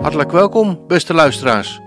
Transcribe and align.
Hartelijk 0.00 0.30
welkom, 0.30 0.86
beste 0.86 1.14
luisteraars. 1.14 1.80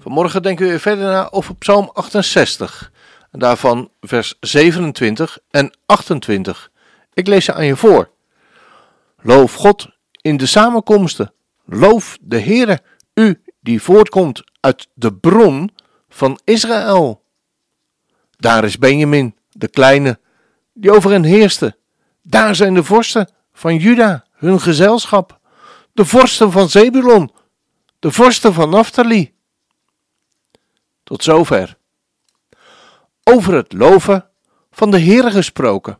Vanmorgen 0.00 0.42
denken 0.42 0.64
we 0.64 0.70
weer 0.70 0.80
verder 0.80 1.04
na 1.04 1.30
over 1.30 1.54
Psalm 1.54 1.90
68 1.92 2.92
en 3.30 3.38
daarvan 3.38 3.90
vers 4.00 4.34
27 4.40 5.38
en 5.50 5.76
28. 5.86 6.70
Ik 7.14 7.26
lees 7.26 7.44
ze 7.44 7.52
aan 7.52 7.64
je 7.64 7.76
voor. 7.76 8.10
Loof 9.20 9.54
God 9.54 9.88
in 10.20 10.36
de 10.36 10.46
samenkomsten. 10.46 11.32
Loof 11.64 12.18
de 12.20 12.40
Heere, 12.40 12.80
u 13.14 13.42
die 13.60 13.82
voortkomt 13.82 14.42
uit 14.60 14.88
de 14.94 15.14
bron 15.14 15.70
van 16.08 16.40
Israël. 16.44 17.22
Daar 18.36 18.64
is 18.64 18.78
Benjamin, 18.78 19.36
de 19.50 19.68
kleine, 19.68 20.18
die 20.72 20.92
over 20.92 21.10
hen 21.10 21.24
heerste. 21.24 21.76
Daar 22.22 22.54
zijn 22.54 22.74
de 22.74 22.84
vorsten 22.84 23.30
van 23.52 23.76
Juda, 23.76 24.24
hun 24.32 24.60
gezelschap. 24.60 25.38
De 25.92 26.04
vorsten 26.04 26.52
van 26.52 26.68
Zebulon, 26.68 27.30
de 28.00 28.12
vorsten 28.12 28.52
van 28.52 28.70
Naphtali. 28.70 29.34
Tot 31.04 31.22
zover 31.22 31.78
over 33.22 33.54
het 33.54 33.72
loven 33.72 34.30
van 34.70 34.90
de 34.90 34.98
Heer 34.98 35.30
gesproken. 35.30 35.98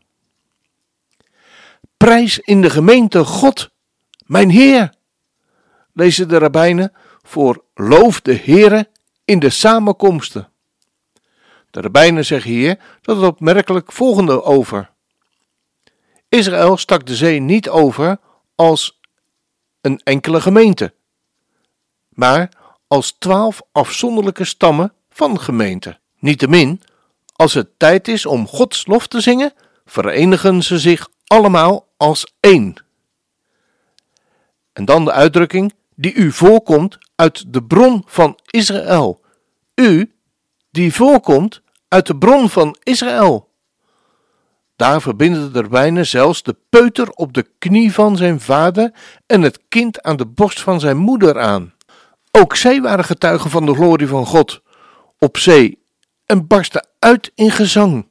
Prijs 1.97 2.39
in 2.39 2.63
de 2.63 2.71
gemeente 2.71 3.25
God, 3.25 3.71
mijn 4.27 4.51
Heer, 4.51 4.95
lezen 5.93 6.29
de 6.29 6.39
rabbijnen 6.39 6.93
voor 7.23 7.65
loof 7.75 8.21
de 8.21 8.35
Heere 8.35 8.91
in 9.25 9.39
de 9.39 9.51
samenkomsten. 9.51 10.53
De 11.71 11.81
rabbijnen 11.81 12.25
zeggen 12.25 12.51
hier 12.51 12.79
dat 13.01 13.17
het 13.17 13.27
opmerkelijk 13.27 13.93
volgende 13.93 14.43
over. 14.43 14.91
Israël 16.29 16.77
stak 16.77 17.07
de 17.07 17.17
zee 17.17 17.41
niet 17.41 17.69
over 17.69 18.19
als 18.55 19.01
een 19.81 20.01
enkele 20.05 20.41
gemeente, 20.41 20.95
maar 22.21 22.49
als 22.89 23.17
twaalf 23.19 23.63
afzonderlijke 23.73 24.45
stammen 24.45 24.93
van 25.11 25.41
gemeenten. 25.41 25.99
Niettemin 26.19 26.83
als 27.37 27.55
het 27.55 27.69
tijd 27.79 28.09
is 28.09 28.27
om 28.27 28.47
Gods 28.47 28.87
lof 28.87 29.07
te 29.07 29.21
zingen, 29.21 29.53
verenigen 29.85 30.63
ze 30.63 30.79
zich 30.79 31.09
allemaal 31.27 31.87
als 31.97 32.33
één. 32.41 32.75
En 34.73 34.85
dan 34.85 35.05
de 35.05 35.13
uitdrukking 35.13 35.73
die 35.95 36.15
u 36.15 36.33
voorkomt 36.33 36.99
uit 37.17 37.53
de 37.53 37.63
bron 37.63 38.03
van 38.07 38.39
Israël. 38.47 39.21
U 39.75 40.13
die 40.71 40.95
voorkomt 40.95 41.63
uit 41.89 42.07
de 42.07 42.17
bron 42.17 42.49
van 42.49 42.77
Israël. 42.83 43.49
Daar 44.77 45.01
verbinden 45.01 45.53
de 45.53 45.61
rabbijnen 45.61 46.07
zelfs 46.07 46.43
de 46.43 46.57
peuter 46.69 47.11
op 47.11 47.33
de 47.33 47.47
knie 47.59 47.93
van 47.93 48.17
zijn 48.17 48.41
vader 48.41 48.93
en 49.27 49.43
het 49.43 49.61
kind 49.69 50.03
aan 50.03 50.17
de 50.17 50.27
borst 50.27 50.61
van 50.61 50.81
zijn 50.81 50.97
moeder 50.97 51.41
aan. 51.41 51.75
Ook 52.31 52.57
zij 52.57 52.81
waren 52.81 53.05
getuigen 53.05 53.51
van 53.51 53.67
de 53.67 53.75
glorie 53.75 54.07
van 54.07 54.27
God 54.27 54.63
op 55.19 55.39
zee 55.39 55.79
en 56.27 56.47
barstte 56.47 56.85
uit 56.99 57.33
in 57.35 57.51
gezang. 57.51 58.09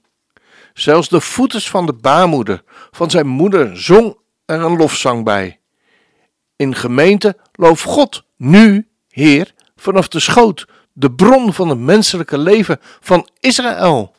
Zelfs 0.73 1.09
de 1.09 1.21
voeters 1.21 1.69
van 1.69 1.85
de 1.85 1.93
baarmoeder 1.93 2.63
van 2.91 3.09
zijn 3.09 3.27
moeder 3.27 3.81
zong 3.81 4.17
er 4.45 4.61
een 4.61 4.77
lofzang 4.77 5.23
bij. 5.23 5.59
In 6.55 6.75
gemeente 6.75 7.37
loof 7.51 7.81
God 7.81 8.23
nu, 8.35 8.87
Heer, 9.09 9.53
vanaf 9.75 10.07
de 10.07 10.19
schoot, 10.19 10.67
de 10.93 11.11
bron 11.11 11.53
van 11.53 11.69
het 11.69 11.79
menselijke 11.79 12.37
leven 12.37 12.79
van 12.99 13.29
Israël. 13.39 14.15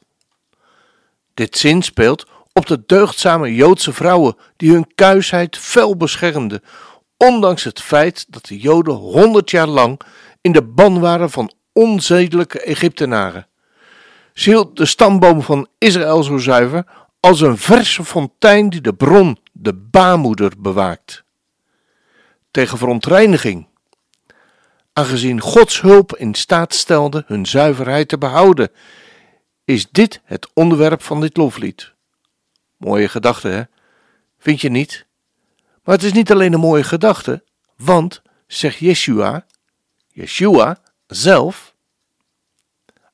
Dit 1.34 1.56
zin 1.56 1.82
speelt 1.82 2.26
op 2.53 2.66
de 2.66 2.82
deugdzame 2.86 3.54
Joodse 3.54 3.92
vrouwen 3.92 4.36
die 4.56 4.72
hun 4.72 4.94
kuisheid 4.94 5.56
fel 5.56 5.97
beschermden, 5.97 6.62
ondanks 7.28 7.64
het 7.64 7.81
feit 7.81 8.26
dat 8.28 8.47
de 8.47 8.58
Joden 8.58 8.94
honderd 8.94 9.50
jaar 9.50 9.66
lang 9.66 10.00
in 10.41 10.53
de 10.53 10.62
ban 10.62 11.00
waren 11.00 11.31
van 11.31 11.53
onzedelijke 11.72 12.60
Egyptenaren 12.60 13.48
hield 14.44 14.76
de 14.76 14.86
stamboom 14.86 15.42
van 15.42 15.69
Israël 15.78 16.22
zo 16.22 16.38
zuiver 16.38 16.84
als 17.20 17.41
een 17.41 17.59
verse 17.59 18.04
fontein 18.04 18.70
die 18.70 18.80
de 18.80 18.94
bron, 18.94 19.38
de 19.53 19.75
baarmoeder, 19.75 20.53
bewaakt. 20.59 21.25
Tegen 22.50 22.78
verontreiniging, 22.78 23.66
aangezien 24.92 25.41
Gods 25.41 25.80
hulp 25.80 26.16
in 26.16 26.34
staat 26.34 26.75
stelde 26.75 27.25
hun 27.26 27.47
zuiverheid 27.47 28.09
te 28.09 28.19
behouden, 28.19 28.70
is 29.64 29.91
dit 29.91 30.20
het 30.25 30.48
onderwerp 30.54 31.03
van 31.03 31.20
dit 31.20 31.36
loflied. 31.36 31.92
Mooie 32.76 33.09
gedachte, 33.09 33.48
hè? 33.48 33.62
Vind 34.38 34.60
je 34.60 34.70
niet? 34.70 35.06
Maar 35.84 35.94
het 35.94 36.04
is 36.04 36.12
niet 36.12 36.32
alleen 36.32 36.52
een 36.52 36.60
mooie 36.60 36.84
gedachte, 36.84 37.44
want, 37.76 38.22
zegt 38.46 38.78
Yeshua, 38.78 39.46
Yeshua 40.08 40.80
zelf, 41.06 41.74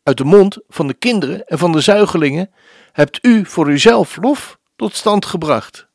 uit 0.03 0.17
de 0.17 0.25
mond 0.25 0.59
van 0.69 0.87
de 0.87 0.95
kinderen 0.95 1.47
en 1.47 1.59
van 1.59 1.73
de 1.73 1.81
zuigelingen 1.81 2.51
hebt 2.93 3.25
u 3.25 3.45
voor 3.45 3.71
uzelf 3.71 4.17
lof 4.17 4.59
tot 4.77 4.95
stand 4.95 5.27
gebracht. 5.27 5.87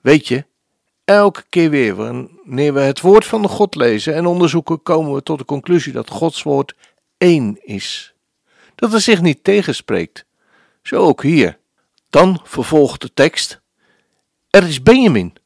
Weet 0.00 0.28
je, 0.28 0.46
elke 1.04 1.44
keer 1.48 1.70
weer 1.70 1.94
wanneer 1.94 2.74
we 2.74 2.80
het 2.80 3.00
woord 3.00 3.26
van 3.26 3.42
de 3.42 3.48
God 3.48 3.74
lezen 3.74 4.14
en 4.14 4.26
onderzoeken, 4.26 4.82
komen 4.82 5.14
we 5.14 5.22
tot 5.22 5.38
de 5.38 5.44
conclusie 5.44 5.92
dat 5.92 6.10
Gods 6.10 6.42
woord 6.42 6.74
één 7.16 7.58
is. 7.62 8.14
Dat 8.74 8.92
er 8.92 9.00
zich 9.00 9.20
niet 9.20 9.44
tegenspreekt. 9.44 10.24
Zo 10.82 10.96
ook 10.96 11.22
hier. 11.22 11.58
Dan 12.10 12.40
vervolgt 12.44 13.00
de 13.00 13.12
tekst: 13.14 13.60
Er 14.50 14.68
is 14.68 14.82
Benjamin, 14.82 15.36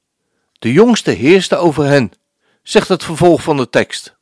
de 0.59 0.73
jongste 0.73 1.11
heerste 1.11 1.57
over 1.57 1.85
hen, 1.85 2.13
zegt 2.63 2.89
het 2.89 3.05
vervolg 3.05 3.43
van 3.43 3.57
de 3.57 3.71
tekst. 3.71 4.17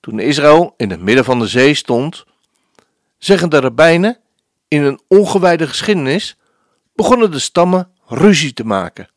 Toen 0.00 0.18
Israël 0.18 0.74
in 0.76 0.90
het 0.90 1.00
midden 1.00 1.24
van 1.24 1.38
de 1.38 1.46
zee 1.46 1.74
stond, 1.74 2.24
zeggen 3.18 3.50
de 3.50 3.60
rabbijnen, 3.60 4.18
in 4.68 4.82
een 4.82 5.00
ongewijde 5.08 5.66
geschiedenis, 5.66 6.36
begonnen 6.94 7.30
de 7.30 7.38
stammen 7.38 7.92
ruzie 8.06 8.52
te 8.52 8.64
maken. 8.64 9.08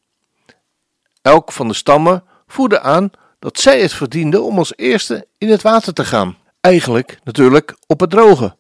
Elk 1.21 1.51
van 1.51 1.67
de 1.67 1.73
stammen 1.73 2.23
voerde 2.47 2.79
aan 2.79 3.11
dat 3.39 3.59
zij 3.59 3.81
het 3.81 3.93
verdienden 3.93 4.43
om 4.43 4.57
als 4.57 4.73
eerste 4.75 5.27
in 5.37 5.49
het 5.49 5.61
water 5.61 5.93
te 5.93 6.05
gaan. 6.05 6.37
Eigenlijk 6.61 7.19
natuurlijk 7.23 7.77
op 7.87 7.99
het 7.99 8.09
droge. 8.09 8.57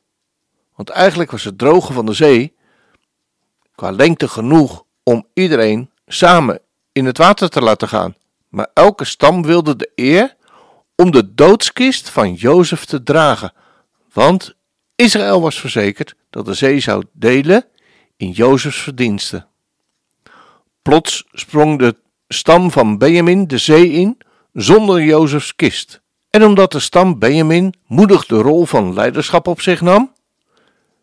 Want 0.75 0.89
eigenlijk 0.89 1.31
was 1.31 1.43
het 1.43 1.57
droge 1.57 1.93
van 1.93 2.05
de 2.05 2.13
zee 2.13 2.55
qua 3.75 3.91
lengte 3.91 4.27
genoeg 4.27 4.87
om 5.09 5.27
iedereen 5.33 5.89
samen 6.07 6.59
in 6.91 7.05
het 7.05 7.17
water 7.17 7.49
te 7.49 7.61
laten 7.61 7.87
gaan. 7.87 8.15
Maar 8.49 8.67
elke 8.73 9.05
stam 9.05 9.43
wilde 9.43 9.75
de 9.75 9.91
eer 9.95 10.35
om 10.95 11.11
de 11.11 11.33
doodskist 11.33 12.09
van 12.09 12.33
Jozef 12.33 12.85
te 12.85 13.03
dragen, 13.03 13.53
want 14.13 14.55
Israël 14.95 15.41
was 15.41 15.59
verzekerd 15.59 16.15
dat 16.29 16.45
de 16.45 16.53
zee 16.53 16.79
zou 16.79 17.03
delen 17.11 17.65
in 18.17 18.31
Jozefs 18.31 18.81
verdiensten. 18.81 19.47
Plots 20.81 21.25
sprong 21.31 21.79
de 21.79 21.95
stam 22.27 22.71
van 22.71 22.97
Benjamin 22.97 23.47
de 23.47 23.57
zee 23.57 23.91
in 23.91 24.17
zonder 24.53 25.03
Jozefs 25.03 25.55
kist. 25.55 26.01
En 26.29 26.43
omdat 26.43 26.71
de 26.71 26.79
stam 26.79 27.19
Benjamin 27.19 27.73
moedig 27.87 28.25
de 28.25 28.37
rol 28.37 28.65
van 28.65 28.93
leiderschap 28.93 29.47
op 29.47 29.61
zich 29.61 29.81
nam, 29.81 30.13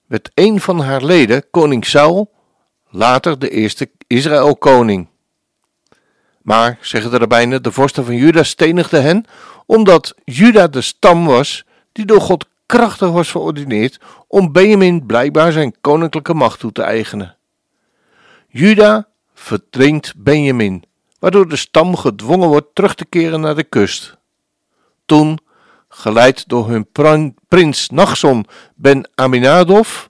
werd 0.06 0.30
een 0.34 0.60
van 0.60 0.80
haar 0.80 1.04
leden, 1.04 1.50
koning 1.50 1.86
Saul, 1.86 2.34
later 2.90 3.38
de 3.38 3.50
eerste 3.50 3.90
Israël-koning. 4.06 5.08
Maar, 6.42 6.78
zeggen 6.80 7.10
de 7.10 7.16
rabbijnen, 7.16 7.62
de 7.62 7.72
vorsten 7.72 8.04
van 8.04 8.16
Juda 8.16 8.42
stenigden 8.42 9.02
hen 9.02 9.24
omdat 9.66 10.14
Juda 10.24 10.66
de 10.66 10.80
stam 10.80 11.26
was 11.26 11.64
die 11.92 12.04
door 12.04 12.20
God 12.20 12.46
krachtig 12.66 13.10
was 13.10 13.30
verordineerd 13.30 14.00
om 14.28 14.52
Benjamin 14.52 15.06
blijkbaar 15.06 15.52
zijn 15.52 15.74
koninklijke 15.80 16.34
macht 16.34 16.58
toe 16.58 16.72
te 16.72 16.82
eigenen. 16.82 17.36
Juda 18.48 19.08
verdringt 19.34 20.12
Benjamin, 20.16 20.84
waardoor 21.18 21.48
de 21.48 21.56
stam 21.56 21.96
gedwongen 21.96 22.48
wordt 22.48 22.74
terug 22.74 22.94
te 22.94 23.04
keren 23.04 23.40
naar 23.40 23.54
de 23.54 23.64
kust. 23.64 24.16
Toen, 25.06 25.38
geleid 25.88 26.48
door 26.48 26.68
hun 26.68 26.88
prins 27.48 27.88
Nachson 27.88 28.46
ben 28.74 29.10
Aminadov, 29.14 30.04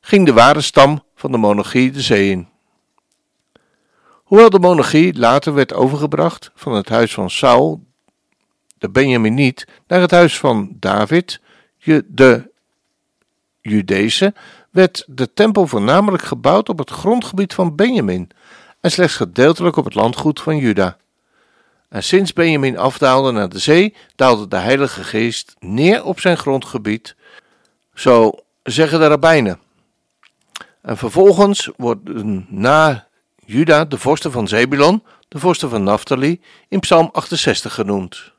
ging 0.00 0.26
de 0.26 0.32
ware 0.32 0.60
stam 0.60 1.02
van 1.18 1.32
de 1.32 1.38
monarchie 1.38 1.90
de 1.90 2.00
zee 2.00 2.30
in. 2.30 2.48
Hoewel 4.24 4.50
de 4.50 4.58
monarchie 4.58 5.18
later 5.18 5.54
werd 5.54 5.74
overgebracht 5.74 6.50
van 6.54 6.72
het 6.72 6.88
huis 6.88 7.14
van 7.14 7.30
Saul, 7.30 7.84
de 8.78 8.90
Benjaminiet, 8.90 9.66
naar 9.86 10.00
het 10.00 10.10
huis 10.10 10.38
van 10.38 10.76
David, 10.78 11.40
de 12.06 12.50
Judese, 13.60 14.34
werd 14.70 15.04
de 15.06 15.32
tempel 15.32 15.66
voornamelijk 15.66 16.22
gebouwd 16.22 16.68
op 16.68 16.78
het 16.78 16.90
grondgebied 16.90 17.54
van 17.54 17.74
Benjamin 17.74 18.30
en 18.80 18.90
slechts 18.90 19.16
gedeeltelijk 19.16 19.76
op 19.76 19.84
het 19.84 19.94
landgoed 19.94 20.40
van 20.40 20.56
Juda. 20.56 20.96
En 21.88 22.02
sinds 22.02 22.32
Benjamin 22.32 22.78
afdaalde 22.78 23.32
naar 23.32 23.48
de 23.48 23.58
zee, 23.58 23.94
daalde 24.16 24.48
de 24.48 24.56
Heilige 24.56 25.04
Geest 25.04 25.54
neer 25.58 26.04
op 26.04 26.20
zijn 26.20 26.36
grondgebied, 26.36 27.16
zo 27.94 28.32
zeggen 28.62 28.98
de 28.98 29.06
rabbijnen. 29.06 29.66
En 30.88 30.96
vervolgens 30.96 31.70
worden 31.76 32.46
na 32.48 33.08
Juda 33.44 33.84
de 33.84 33.98
vorsten 33.98 34.32
van 34.32 34.48
Zebulon, 34.48 35.02
de 35.28 35.38
vorsten 35.38 35.70
van 35.70 35.82
Naphtali, 35.82 36.40
in 36.68 36.80
Psalm 36.80 37.08
68 37.12 37.74
genoemd. 37.74 38.32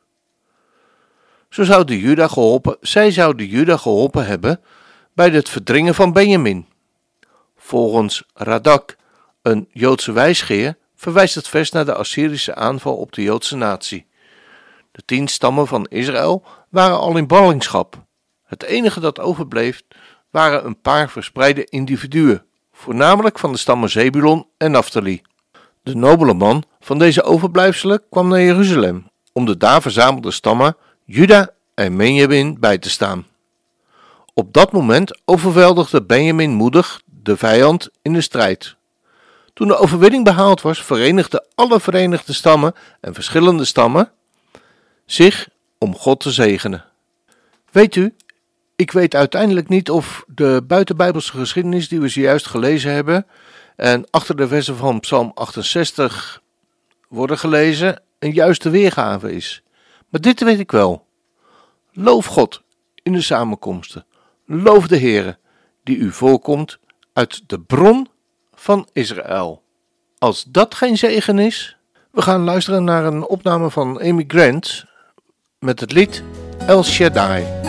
Zo 1.49 1.63
zou 1.63 1.83
de 1.83 1.99
Juda 1.99 2.27
geholpen, 2.27 2.77
zij 2.81 3.11
zouden 3.11 3.47
Juda 3.47 3.77
geholpen 3.77 4.25
hebben 4.25 4.61
bij 5.13 5.29
het 5.29 5.49
verdringen 5.49 5.95
van 5.95 6.13
Benjamin. 6.13 6.65
Volgens 7.57 8.23
Radak, 8.33 8.95
een 9.41 9.67
Joodse 9.71 10.11
wijsgeer, 10.11 10.77
verwijst 10.95 11.35
het 11.35 11.47
vers 11.47 11.71
naar 11.71 11.85
de 11.85 11.95
Assyrische 11.95 12.55
aanval 12.55 12.95
op 12.95 13.11
de 13.11 13.21
Joodse 13.21 13.55
natie. 13.55 14.05
De 14.91 15.01
tien 15.05 15.27
stammen 15.27 15.67
van 15.67 15.85
Israël 15.89 16.43
waren 16.69 16.99
al 16.99 17.17
in 17.17 17.27
ballingschap. 17.27 18.03
Het 18.43 18.63
enige 18.63 18.99
dat 18.99 19.19
overbleef 19.19 19.81
waren 20.29 20.65
een 20.65 20.81
paar 20.81 21.09
verspreide 21.09 21.65
individuen, 21.65 22.43
voornamelijk 22.73 23.39
van 23.39 23.51
de 23.51 23.57
stammen 23.57 23.89
Zebulon 23.89 24.47
en 24.57 24.71
Naphtali. 24.71 25.21
De 25.83 25.95
nobele 25.95 26.33
man 26.33 26.63
van 26.79 26.99
deze 26.99 27.23
overblijfselen 27.23 28.01
kwam 28.09 28.27
naar 28.27 28.41
Jeruzalem 28.41 29.07
om 29.33 29.45
de 29.45 29.57
daar 29.57 29.81
verzamelde 29.81 30.31
stammen 30.31 30.75
Juda 31.05 31.49
en 31.73 31.97
Benjamin 31.97 32.59
bij 32.59 32.77
te 32.77 32.89
staan. 32.89 33.27
Op 34.33 34.53
dat 34.53 34.71
moment 34.71 35.19
overweldigde 35.25 36.03
Benjamin 36.03 36.51
moedig 36.51 37.01
de 37.05 37.37
vijand 37.37 37.89
in 38.01 38.13
de 38.13 38.21
strijd. 38.21 38.75
Toen 39.53 39.67
de 39.67 39.77
overwinning 39.77 40.23
behaald 40.23 40.61
was, 40.61 40.83
verenigden 40.83 41.45
alle 41.55 41.79
verenigde 41.79 42.33
stammen 42.33 42.73
en 43.01 43.13
verschillende 43.13 43.65
stammen 43.65 44.11
zich 45.05 45.49
om 45.77 45.95
God 45.95 46.19
te 46.19 46.31
zegenen. 46.31 46.85
Weet 47.71 47.95
u, 47.95 48.15
ik 48.79 48.91
weet 48.91 49.15
uiteindelijk 49.15 49.69
niet 49.69 49.89
of 49.89 50.23
de 50.27 50.63
buitenbijbelse 50.67 51.31
geschiedenis 51.31 51.87
die 51.87 51.99
we 51.99 52.07
zojuist 52.07 52.45
gelezen 52.45 52.91
hebben 52.91 53.25
en 53.75 54.07
achter 54.09 54.35
de 54.35 54.47
versen 54.47 54.75
van 54.75 54.99
Psalm 54.99 55.31
68 55.33 56.41
worden 57.07 57.37
gelezen 57.37 58.01
een 58.19 58.33
juiste 58.33 58.69
weergave 58.69 59.35
is. 59.35 59.63
Maar 60.09 60.21
dit 60.21 60.43
weet 60.43 60.59
ik 60.59 60.71
wel. 60.71 61.05
Loof 61.91 62.25
God 62.25 62.61
in 63.03 63.13
de 63.13 63.21
samenkomsten. 63.21 64.05
Loof 64.45 64.87
de 64.87 64.99
Heere, 64.99 65.37
die 65.83 65.97
u 65.97 66.11
voorkomt 66.11 66.77
uit 67.13 67.41
de 67.47 67.59
bron 67.59 68.07
van 68.53 68.87
Israël. 68.93 69.63
Als 70.17 70.43
dat 70.47 70.75
geen 70.75 70.97
zegen 70.97 71.39
is, 71.39 71.77
we 72.11 72.21
gaan 72.21 72.43
luisteren 72.43 72.83
naar 72.83 73.05
een 73.05 73.25
opname 73.25 73.69
van 73.69 74.01
Amy 74.01 74.23
Grant 74.27 74.85
met 75.59 75.79
het 75.79 75.91
lied 75.91 76.23
El 76.67 76.83
Shaddai. 76.83 77.68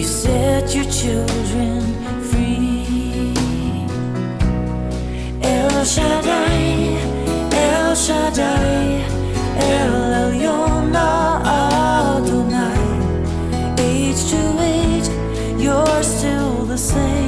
You 0.00 0.06
set 0.06 0.74
your 0.74 0.86
children 0.86 1.82
free. 2.22 3.34
El 5.42 5.84
Shaddai, 5.84 6.96
El 7.52 7.94
Shaddai, 7.94 9.04
El 9.58 10.12
Elyon 10.22 10.96
Adonai. 10.96 12.80
Age 13.78 14.24
to 14.30 14.40
age, 14.62 15.08
you're 15.62 16.02
still 16.02 16.64
the 16.64 16.78
same. 16.78 17.19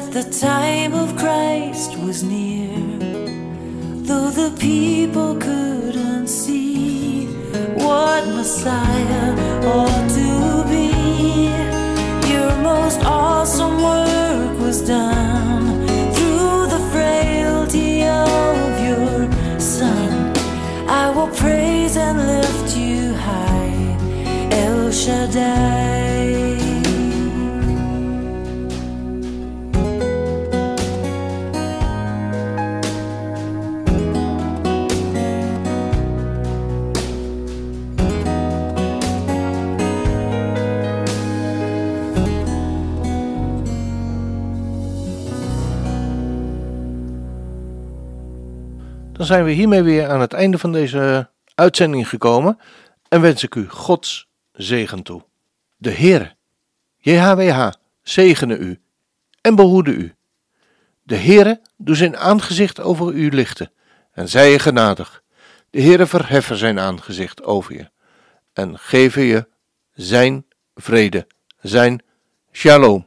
that 0.00 0.12
the 0.12 0.30
time 0.30 0.92
of 0.92 1.16
Christ 1.16 1.96
was 2.04 2.22
near, 2.22 2.76
though 4.08 4.30
the 4.30 4.54
people 4.58 5.34
couldn't 5.36 6.26
see 6.26 7.24
what 7.82 8.22
Messiah 8.38 9.28
ought 9.74 10.08
to 10.20 10.32
be. 10.74 10.90
Your 12.30 12.52
most 12.72 13.00
awesome 13.04 13.76
work 13.82 14.58
was 14.58 14.86
done 14.86 15.64
through 16.14 16.66
the 16.74 16.82
frailty 16.92 18.04
of 18.04 18.66
your 18.88 19.16
Son. 19.58 20.34
I 21.02 21.08
will 21.08 21.32
praise 21.42 21.96
and 21.96 22.18
lift 22.18 22.76
you 22.76 23.14
high, 23.14 23.96
El 24.50 24.90
Shaddai. 24.90 26.05
Dan 49.26 49.34
zijn 49.34 49.46
we 49.46 49.52
hiermee 49.52 49.82
weer 49.82 50.08
aan 50.08 50.20
het 50.20 50.32
einde 50.32 50.58
van 50.58 50.72
deze 50.72 51.30
uitzending 51.54 52.08
gekomen 52.08 52.58
en 53.08 53.20
wens 53.20 53.42
ik 53.42 53.54
u 53.54 53.68
Gods 53.68 54.28
zegen 54.52 55.02
toe. 55.02 55.24
De 55.76 55.90
Heere, 55.90 56.36
JHWH, 56.96 57.70
zegene 58.02 58.56
u 58.56 58.80
en 59.40 59.54
behoede 59.54 59.90
u. 59.90 60.14
De 61.02 61.16
Heere 61.16 61.60
doe 61.76 61.96
zijn 61.96 62.16
aangezicht 62.16 62.80
over 62.80 63.12
u 63.12 63.30
lichten 63.30 63.72
en 64.12 64.28
zij 64.28 64.50
je 64.50 64.58
genadig. 64.58 65.22
De 65.70 65.80
Heere 65.80 66.06
verheffen 66.06 66.56
zijn 66.56 66.78
aangezicht 66.78 67.42
over 67.42 67.74
je 67.74 67.90
en 68.52 68.78
geven 68.78 69.22
je 69.22 69.48
zijn 69.92 70.46
vrede, 70.74 71.26
zijn 71.60 72.02
shalom. 72.52 73.06